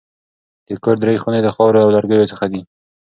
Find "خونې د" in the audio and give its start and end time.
1.21-1.47